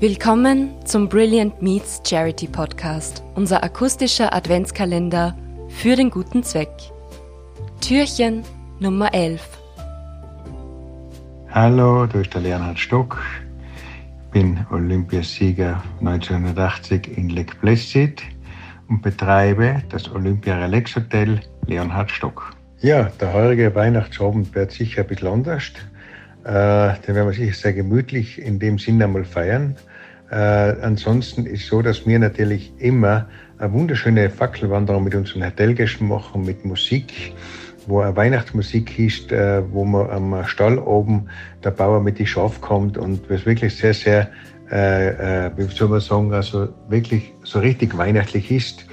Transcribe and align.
Willkommen 0.00 0.86
zum 0.86 1.08
Brilliant 1.08 1.60
Meets 1.60 2.02
Charity 2.08 2.46
Podcast, 2.46 3.24
unser 3.34 3.64
akustischer 3.64 4.32
Adventskalender 4.32 5.36
für 5.70 5.96
den 5.96 6.08
guten 6.08 6.44
Zweck. 6.44 6.70
Türchen 7.80 8.44
Nummer 8.78 9.12
11. 9.12 9.42
Hallo, 11.50 12.06
da 12.06 12.20
ist 12.20 12.32
der 12.32 12.42
Leonhard 12.42 12.78
Stock. 12.78 13.20
Ich 14.26 14.30
bin 14.30 14.64
Olympiasieger 14.70 15.82
1980 15.98 17.18
in 17.18 17.30
Lake 17.30 17.56
Placid 17.56 18.22
und 18.88 19.02
betreibe 19.02 19.82
das 19.88 20.08
Olympia 20.12 20.58
Relax 20.58 20.94
Hotel 20.94 21.40
Leonhard 21.66 22.12
Stock. 22.12 22.52
Ja, 22.82 23.10
der 23.20 23.32
heurige 23.32 23.74
Weihnachtsabend 23.74 24.54
wird 24.54 24.70
sicher 24.70 25.00
ein 25.00 25.08
bisschen 25.08 25.26
anders. 25.26 25.72
Äh, 26.48 26.94
den 27.06 27.14
werden 27.14 27.28
wir 27.28 27.34
sicher 27.34 27.52
sehr 27.52 27.72
gemütlich 27.74 28.40
in 28.40 28.58
dem 28.58 28.78
Sinne 28.78 29.04
einmal 29.04 29.24
feiern. 29.24 29.76
Äh, 30.30 30.34
ansonsten 30.80 31.44
ist 31.44 31.66
so, 31.66 31.82
dass 31.82 32.06
wir 32.06 32.18
natürlich 32.18 32.72
immer 32.78 33.28
eine 33.58 33.70
wunderschöne 33.74 34.30
Fackelwanderung 34.30 35.04
mit 35.04 35.14
unseren 35.14 35.44
Hotelgästen 35.44 36.08
machen, 36.08 36.46
mit 36.46 36.64
Musik, 36.64 37.34
wo 37.86 38.00
eine 38.00 38.16
Weihnachtsmusik 38.16 38.98
ist, 38.98 39.30
äh, 39.30 39.62
wo 39.70 39.84
man 39.84 40.08
am 40.08 40.46
Stall 40.46 40.78
oben 40.78 41.28
der 41.64 41.70
Bauer 41.70 42.00
mit 42.00 42.18
die 42.18 42.26
Schaf 42.26 42.62
kommt 42.62 42.96
und 42.96 43.28
was 43.28 43.44
wirklich 43.44 43.76
sehr, 43.76 43.92
sehr, 43.92 44.30
äh, 44.70 45.50
wie 45.54 45.64
soll 45.64 45.88
man 45.88 46.00
sagen, 46.00 46.32
also 46.32 46.68
wirklich 46.88 47.30
so 47.42 47.58
richtig 47.58 47.98
weihnachtlich 47.98 48.50
ist. 48.50 48.86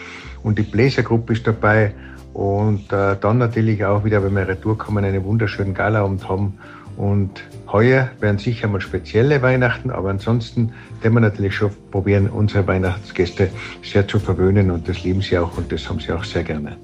Und 0.43 0.59
die 0.59 0.63
Bläsergruppe 0.63 1.31
ist 1.31 1.47
dabei 1.47 1.93
und 2.33 2.91
äh, 2.91 3.15
dann 3.21 3.37
natürlich 3.37 3.85
auch 3.85 4.03
wieder, 4.03 4.21
wenn 4.21 4.35
wir 4.35 4.45
retour 4.45 4.77
kommen, 4.77 5.05
einen 5.05 5.23
wunderschönen 5.23 5.73
Galaabend 5.73 6.27
haben 6.27 6.59
und 6.97 7.43
heuer 7.71 8.09
werden 8.19 8.37
sicher 8.37 8.67
mal 8.67 8.81
spezielle 8.81 9.41
Weihnachten, 9.41 9.91
aber 9.91 10.09
ansonsten 10.09 10.71
werden 11.01 11.13
wir 11.13 11.21
natürlich 11.21 11.55
schon 11.55 11.71
probieren, 11.91 12.29
unsere 12.29 12.65
Weihnachtsgäste 12.67 13.49
sehr 13.83 14.07
zu 14.07 14.19
verwöhnen 14.19 14.71
und 14.71 14.87
das 14.87 15.03
lieben 15.03 15.21
sie 15.21 15.37
auch 15.37 15.57
und 15.57 15.71
das 15.71 15.89
haben 15.89 15.99
sie 15.99 16.11
auch 16.11 16.23
sehr 16.23 16.43
gerne. 16.43 16.77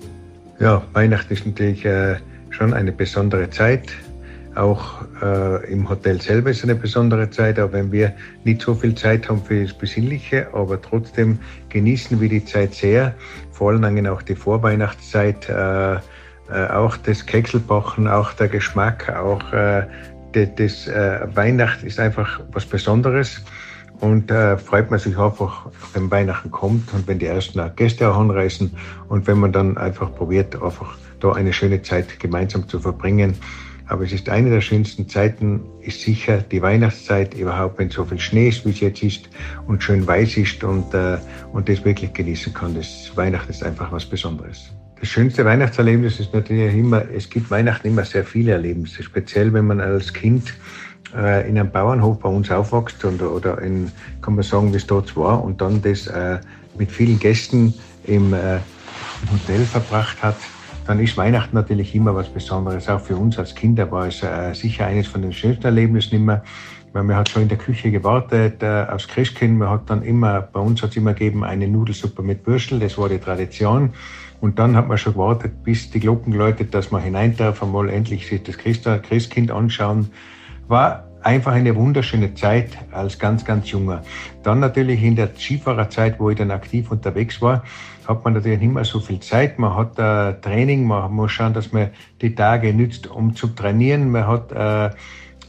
Ja, 0.60 0.84
Weihnachten 0.94 1.34
ist 1.34 1.46
natürlich 1.46 1.86
äh, 1.86 2.18
schon 2.50 2.74
eine 2.74 2.92
besondere 2.92 3.50
Zeit. 3.50 3.92
Auch 4.54 5.06
äh, 5.22 5.72
im 5.72 5.90
Hotel 5.90 6.22
selber 6.22 6.52
ist 6.52 6.64
eine 6.64 6.76
besondere 6.76 7.30
Zeit, 7.30 7.58
auch 7.58 7.72
wenn 7.72 7.92
wir 7.92 8.14
nicht 8.44 8.62
so 8.62 8.76
viel 8.76 8.94
Zeit 8.96 9.30
haben 9.30 9.42
für 9.42 9.64
das 9.64 9.74
Besinnliche, 9.74 10.54
aber 10.54 10.82
trotzdem 10.82 11.40
genießen 11.70 12.20
wir 12.20 12.28
die 12.28 12.44
Zeit 12.44 12.74
sehr, 12.74 13.16
vor 13.54 13.72
allem 13.72 14.06
auch 14.08 14.22
die 14.22 14.36
Vorweihnachtszeit. 14.36 15.48
Äh, 15.48 16.00
äh, 16.52 16.68
auch 16.68 16.98
das 16.98 17.26
Kekselbachen, 17.26 18.08
auch 18.08 18.34
der 18.34 18.48
Geschmack, 18.48 19.10
auch 19.10 19.54
äh, 19.54 19.88
das 20.34 20.88
äh, 20.88 21.28
Weihnachten 21.36 21.86
ist 21.86 22.00
einfach 22.00 22.40
was 22.52 22.66
Besonderes. 22.66 23.42
Und 24.00 24.32
äh, 24.32 24.58
freut 24.58 24.90
man 24.90 25.00
sich 25.00 25.16
einfach, 25.18 25.68
wenn 25.94 26.10
Weihnachten 26.10 26.50
kommt 26.50 26.92
und 26.94 27.08
wenn 27.08 27.20
die 27.20 27.28
ersten 27.28 27.62
Gäste 27.76 28.10
auch 28.10 28.18
anreisen 28.18 28.76
und 29.10 29.28
wenn 29.28 29.38
man 29.38 29.52
dann 29.52 29.78
einfach 29.78 30.12
probiert, 30.16 30.60
einfach 30.60 30.98
da 31.20 31.34
eine 31.34 31.54
schöne 31.54 31.84
Zeit 31.84 32.20
gemeinsam 32.20 32.68
zu 32.68 32.80
verbringen. 32.80 33.36
Aber 33.88 34.04
es 34.04 34.12
ist 34.12 34.28
eine 34.28 34.50
der 34.50 34.62
schönsten 34.62 35.08
Zeiten, 35.08 35.62
ist 35.82 36.02
sicher 36.02 36.38
die 36.38 36.62
Weihnachtszeit 36.62 37.36
überhaupt, 37.36 37.78
wenn 37.78 37.92
so 37.92 38.06
viel 38.06 38.20
Schnee 38.20 38.48
ist, 38.48 38.66
wie 38.66 38.72
es 38.72 38.80
jetzt 38.80 39.04
ist 39.04 39.30
und 39.68 39.84
schön 39.84 40.08
weiß 40.08 40.38
ist 40.38 40.64
und, 40.64 40.94
äh, 40.96 41.18
und 41.52 41.70
das 41.70 41.86
wirklich 41.86 42.12
genießen 42.14 42.54
kann. 42.54 42.74
Das 42.74 43.12
Weihnachten 43.16 43.52
ist 43.52 43.64
einfach 43.64 43.92
was 43.92 44.06
Besonderes. 44.06 44.72
Das 45.02 45.10
schönste 45.10 45.44
Weihnachtserlebnis 45.44 46.20
ist 46.20 46.32
natürlich 46.32 46.76
immer, 46.76 47.04
es 47.12 47.28
gibt 47.28 47.50
Weihnachten 47.50 47.88
immer 47.88 48.06
sehr 48.06 48.24
viele 48.24 48.52
Erlebnisse, 48.52 49.02
speziell 49.02 49.52
wenn 49.52 49.66
man 49.66 49.82
als 49.82 50.14
Kind 50.14 50.54
äh, 51.16 51.50
in 51.50 51.58
einem 51.58 51.72
Bauernhof 51.72 52.20
bei 52.20 52.30
uns 52.30 52.52
aufwächst 52.52 53.04
und, 53.04 53.20
oder 53.20 53.60
in, 53.64 53.92
kann 54.22 54.36
man 54.36 54.44
sagen, 54.44 54.72
wie 54.72 54.78
es 54.78 54.86
dort 54.86 55.18
war 55.18 55.44
und 55.44 55.60
dann 55.60 55.82
das 55.82 56.06
äh, 56.06 56.38
mit 56.78 56.92
vielen 56.92 57.18
Gästen 57.18 57.74
im 58.04 58.32
äh, 58.36 58.60
Hotel 59.34 59.66
verbracht 59.66 60.22
hat, 60.22 60.38
dann 60.86 61.00
ist 61.00 61.18
Weihnachten 61.18 61.56
natürlich 61.56 61.96
immer 61.96 62.14
was 62.14 62.30
Besonderes. 62.30 62.88
Auch 62.88 63.02
für 63.02 63.16
uns 63.16 63.40
als 63.40 63.56
Kinder 63.56 63.90
war 63.92 64.06
es 64.06 64.22
äh, 64.22 64.54
sicher 64.54 64.86
eines 64.86 65.08
von 65.08 65.24
den 65.24 65.34
schönsten 65.34 65.66
Erlebnissen 65.66 66.14
immer. 66.14 66.44
Weil 66.94 67.04
man 67.04 67.16
hat 67.16 67.30
schon 67.30 67.44
in 67.44 67.48
der 67.48 67.58
Küche 67.58 67.90
gewartet 67.90 68.62
äh, 68.62 68.86
aufs 68.88 69.08
Christkind. 69.08 69.58
Man 69.58 69.70
hat 69.70 69.90
dann 69.90 70.04
immer, 70.04 70.42
bei 70.42 70.60
uns 70.60 70.84
hat 70.84 70.92
es 70.92 70.98
immer 70.98 71.14
gegeben, 71.14 71.44
eine 71.44 71.68
Nudelsuppe 71.68 72.22
mit 72.22 72.46
Würstel. 72.46 72.80
Das 72.80 72.98
war 72.98 73.10
die 73.10 73.18
Tradition. 73.18 73.94
Und 74.42 74.58
dann 74.58 74.76
hat 74.76 74.88
man 74.88 74.98
schon 74.98 75.14
gewartet, 75.14 75.64
bis 75.64 75.92
die 75.92 76.00
Glocken 76.00 76.34
läutet, 76.34 76.74
dass 76.74 76.92
man 76.92 77.02
hinein 77.02 77.38
darf, 77.38 77.62
einmal 77.62 77.90
endlich 77.90 78.28
sich 78.28 78.42
das 78.44 78.58
Christkind 78.58 79.52
anschauen. 79.52 80.10
War 80.68 81.08
einfach 81.22 81.52
eine 81.54 81.76
wunderschöne 81.76 82.34
Zeit 82.34 82.78
als 82.92 83.20
ganz, 83.20 83.46
ganz 83.46 83.70
junger. 83.70 84.02
Dann 84.44 84.60
natürlich 84.60 85.04
in 85.04 85.16
der 85.16 85.30
Skifahrerzeit, 85.38 86.20
wo 86.20 86.32
ich 86.32 86.38
dann 86.38 86.50
aktiv 86.50 86.92
unterwegs 86.92 87.42
war, 87.42 87.64
hat 88.08 88.26
man 88.26 88.34
natürlich 88.34 88.60
nicht 88.60 88.74
mehr 88.74 88.84
so 88.84 89.00
viel 89.00 89.20
Zeit. 89.20 89.60
Man 89.60 89.76
hat 89.76 90.00
äh, 90.00 90.34
Training, 90.42 90.86
man 90.86 91.14
muss 91.14 91.32
schauen, 91.32 91.54
dass 91.54 91.72
man 91.72 91.92
die 92.22 92.34
Tage 92.34 92.74
nützt, 92.74 93.08
um 93.08 93.36
zu 93.36 93.48
trainieren. 93.48 94.10
Man 94.10 94.26
hat 94.26 94.52
äh, 94.52 94.90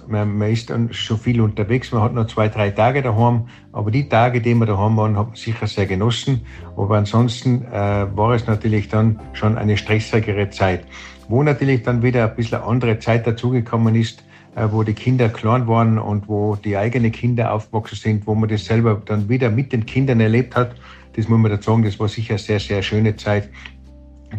man, 0.09 0.37
man 0.37 0.51
ist 0.51 0.71
dann 0.71 0.93
schon 0.93 1.19
viel 1.19 1.41
unterwegs, 1.41 1.93
man 1.93 2.03
hat 2.03 2.15
noch 2.15 2.27
zwei, 2.27 2.49
drei 2.49 2.71
Tage 2.71 3.03
daheim, 3.03 3.49
aber 3.73 3.91
die 3.91 4.09
Tage, 4.09 4.41
die 4.41 4.55
wir 4.55 4.67
daheim 4.67 4.97
waren, 4.97 5.17
hat 5.17 5.29
man 5.29 5.37
sicher 5.37 5.67
sehr 5.67 5.87
genossen. 5.87 6.43
Aber 6.77 6.97
ansonsten 6.97 7.65
äh, 7.67 8.07
war 8.17 8.35
es 8.35 8.47
natürlich 8.47 8.89
dann 8.89 9.21
schon 9.33 9.57
eine 9.59 9.77
stressigere 9.77 10.51
Zeit. 10.51 10.85
Wo 11.29 11.43
natürlich 11.43 11.83
dann 11.83 12.03
wieder 12.03 12.29
ein 12.29 12.37
bisschen 12.37 12.61
andere 12.63 12.99
Zeit 12.99 13.27
dazugekommen 13.27 13.95
ist, 13.95 14.25
äh, 14.55 14.69
wo 14.71 14.83
die 14.83 14.95
Kinder 14.95 15.29
klein 15.29 15.67
waren 15.67 15.99
und 15.99 16.29
wo 16.29 16.57
die 16.57 16.77
eigenen 16.77 17.13
Kinder 17.13 17.53
aufgewachsen 17.53 17.97
sind, 17.97 18.27
wo 18.27 18.35
man 18.35 18.49
das 18.49 18.67
selber 18.67 19.01
dann 19.05 19.29
wieder 19.29 19.51
mit 19.51 19.73
den 19.73 19.87
Kindern 19.87 20.21
erlebt 20.21 20.55
hat. 20.57 20.75
Das 21.15 21.29
muss 21.29 21.39
man 21.39 21.51
dazu 21.51 21.71
sagen, 21.71 21.85
das 21.85 21.99
war 21.99 22.09
sicher 22.09 22.33
eine 22.35 22.39
sehr, 22.39 22.61
sehr 22.61 22.83
schöne 22.83 23.17
Zeit, 23.17 23.49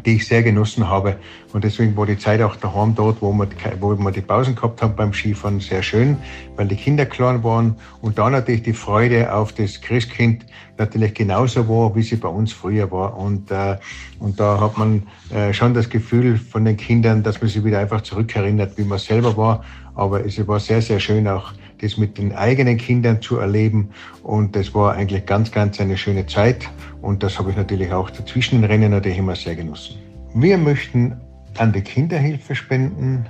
die 0.05 0.15
ich 0.15 0.27
sehr 0.27 0.43
genossen 0.43 0.87
habe. 0.89 1.17
Und 1.53 1.63
deswegen 1.63 1.95
war 1.95 2.05
die 2.05 2.17
Zeit 2.17 2.41
auch 2.41 2.55
daheim 2.55 2.95
dort, 2.95 3.21
wo 3.21 3.31
wir, 3.33 3.47
wo 3.79 3.95
wir 3.95 4.11
die 4.11 4.21
Pausen 4.21 4.55
gehabt 4.55 4.81
haben 4.81 4.95
beim 4.95 5.13
Skifahren, 5.13 5.59
sehr 5.59 5.83
schön, 5.83 6.17
weil 6.55 6.67
die 6.67 6.75
Kinder 6.75 7.05
klein 7.05 7.43
waren 7.43 7.75
und 8.01 8.17
da 8.17 8.29
natürlich 8.29 8.63
die 8.63 8.73
Freude 8.73 9.33
auf 9.33 9.53
das 9.53 9.81
Christkind 9.81 10.45
natürlich 10.77 11.13
genauso 11.13 11.67
war, 11.69 11.95
wie 11.95 12.01
sie 12.01 12.15
bei 12.15 12.29
uns 12.29 12.51
früher 12.51 12.91
war. 12.91 13.17
Und, 13.17 13.51
äh, 13.51 13.77
und 14.19 14.39
da 14.39 14.59
hat 14.59 14.77
man 14.77 15.03
äh, 15.29 15.53
schon 15.53 15.73
das 15.73 15.89
Gefühl 15.89 16.37
von 16.37 16.65
den 16.65 16.77
Kindern, 16.77 17.23
dass 17.23 17.41
man 17.41 17.49
sich 17.49 17.63
wieder 17.63 17.79
einfach 17.79 18.01
zurückerinnert, 18.01 18.77
wie 18.77 18.83
man 18.83 18.97
selber 18.97 19.37
war. 19.37 19.63
Aber 19.95 20.25
es 20.25 20.45
war 20.47 20.59
sehr, 20.59 20.81
sehr 20.81 20.99
schön 20.99 21.27
auch 21.27 21.53
das 21.83 21.97
mit 21.97 22.17
den 22.17 22.31
eigenen 22.33 22.77
Kindern 22.77 23.21
zu 23.21 23.37
erleben. 23.37 23.89
Und 24.23 24.55
das 24.55 24.73
war 24.73 24.93
eigentlich 24.93 25.25
ganz, 25.25 25.51
ganz 25.51 25.79
eine 25.79 25.97
schöne 25.97 26.25
Zeit. 26.25 26.69
Und 27.01 27.23
das 27.23 27.37
habe 27.37 27.51
ich 27.51 27.57
natürlich 27.57 27.91
auch 27.91 28.09
dazwischen 28.09 28.61
den 28.61 28.69
Rennen 28.69 28.91
natürlich 28.91 29.17
immer 29.17 29.35
sehr 29.35 29.55
genossen. 29.55 29.97
Wir 30.33 30.57
möchten 30.57 31.19
an 31.57 31.73
die 31.73 31.81
Kinderhilfe 31.81 32.55
spenden, 32.55 33.25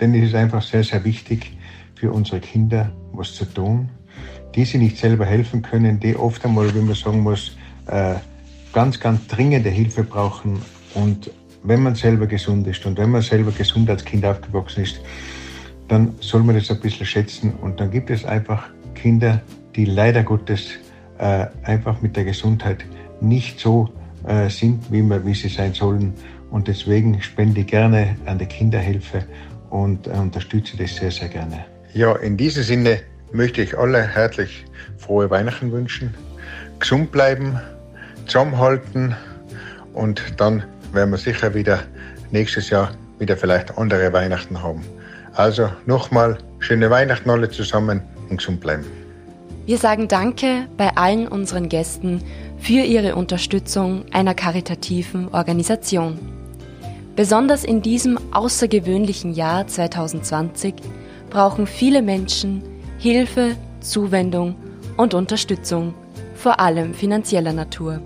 denn 0.00 0.14
es 0.14 0.28
ist 0.28 0.34
einfach 0.34 0.62
sehr, 0.62 0.84
sehr 0.84 1.04
wichtig 1.04 1.56
für 1.94 2.12
unsere 2.12 2.40
Kinder, 2.40 2.92
was 3.12 3.34
zu 3.34 3.44
tun. 3.46 3.88
Die 4.54 4.64
sie 4.64 4.78
nicht 4.78 4.96
selber 4.96 5.26
helfen 5.26 5.62
können, 5.62 6.00
die 6.00 6.16
oft 6.16 6.44
einmal, 6.44 6.74
wie 6.74 6.80
man 6.80 6.94
sagen 6.94 7.20
muss, 7.20 7.56
äh, 7.86 8.14
ganz, 8.72 8.98
ganz 9.00 9.26
dringende 9.26 9.70
Hilfe 9.70 10.02
brauchen. 10.02 10.60
Und 10.94 11.30
wenn 11.62 11.82
man 11.82 11.94
selber 11.94 12.26
gesund 12.26 12.66
ist 12.66 12.84
und 12.86 12.98
wenn 12.98 13.10
man 13.10 13.22
selber 13.22 13.52
gesund 13.52 13.88
als 13.90 14.04
Kind 14.04 14.24
aufgewachsen 14.24 14.82
ist, 14.82 15.00
dann 15.88 16.14
soll 16.20 16.42
man 16.42 16.56
das 16.56 16.70
ein 16.70 16.80
bisschen 16.80 17.06
schätzen. 17.06 17.54
Und 17.60 17.80
dann 17.80 17.90
gibt 17.90 18.10
es 18.10 18.24
einfach 18.24 18.68
Kinder, 18.94 19.40
die 19.74 19.84
leider 19.84 20.22
Gottes 20.22 20.70
äh, 21.18 21.46
einfach 21.62 22.00
mit 22.02 22.16
der 22.16 22.24
Gesundheit 22.24 22.84
nicht 23.20 23.60
so 23.60 23.88
äh, 24.26 24.48
sind, 24.48 24.90
wie, 24.90 25.02
wir, 25.02 25.24
wie 25.24 25.34
sie 25.34 25.48
sein 25.48 25.72
sollen. 25.72 26.14
Und 26.50 26.68
deswegen 26.68 27.20
spende 27.22 27.60
ich 27.60 27.66
gerne 27.66 28.16
an 28.26 28.38
die 28.38 28.46
Kinderhilfe 28.46 29.24
und 29.70 30.06
äh, 30.06 30.10
unterstütze 30.10 30.76
das 30.76 30.96
sehr, 30.96 31.10
sehr 31.10 31.28
gerne. 31.28 31.64
Ja, 31.92 32.14
in 32.16 32.36
diesem 32.36 32.62
Sinne 32.62 33.00
möchte 33.32 33.62
ich 33.62 33.76
alle 33.76 34.06
herzlich 34.06 34.64
frohe 34.98 35.30
Weihnachten 35.30 35.72
wünschen, 35.72 36.14
gesund 36.78 37.10
bleiben, 37.10 37.58
zusammenhalten 38.26 39.14
und 39.92 40.22
dann 40.38 40.64
werden 40.92 41.10
wir 41.10 41.18
sicher 41.18 41.54
wieder 41.54 41.82
nächstes 42.30 42.70
Jahr 42.70 42.92
wieder 43.18 43.36
vielleicht 43.36 43.76
andere 43.78 44.12
Weihnachten 44.12 44.62
haben. 44.62 44.84
Also 45.36 45.68
nochmal 45.84 46.38
schöne 46.58 46.88
Weihnachten 46.90 47.28
alle 47.28 47.50
zusammen 47.50 48.00
und 48.30 48.38
gesund 48.38 48.60
bleiben. 48.60 48.84
Wir 49.66 49.78
sagen 49.78 50.08
Danke 50.08 50.66
bei 50.76 50.96
allen 50.96 51.28
unseren 51.28 51.68
Gästen 51.68 52.22
für 52.58 52.82
ihre 52.82 53.16
Unterstützung 53.16 54.06
einer 54.12 54.34
karitativen 54.34 55.28
Organisation. 55.34 56.18
Besonders 57.16 57.64
in 57.64 57.82
diesem 57.82 58.18
außergewöhnlichen 58.32 59.34
Jahr 59.34 59.66
2020 59.66 60.74
brauchen 61.30 61.66
viele 61.66 62.00
Menschen 62.00 62.62
Hilfe, 62.98 63.56
Zuwendung 63.80 64.56
und 64.96 65.14
Unterstützung, 65.14 65.94
vor 66.34 66.60
allem 66.60 66.94
finanzieller 66.94 67.52
Natur. 67.52 68.00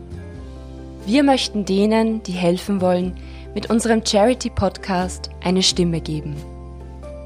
Wir 1.07 1.23
möchten 1.23 1.65
denen, 1.65 2.23
die 2.25 2.33
helfen 2.33 2.81
wollen, 2.81 3.15
mit 3.55 3.71
unserem 3.71 4.05
Charity-Podcast 4.05 5.31
eine 5.43 5.63
Stimme 5.63 6.01
geben. 6.01 6.37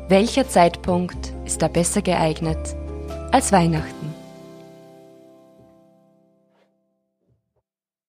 Welcher 0.07 0.47
Zeitpunkt 0.47 1.33
ist 1.47 1.63
da 1.63 1.69
besser 1.69 2.03
geeignet 2.03 2.77
als 3.33 3.53
Weihnachten? 3.53 4.24